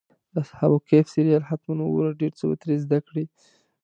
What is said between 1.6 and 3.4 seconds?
وګوره، ډېر څه به ترې زده کړې.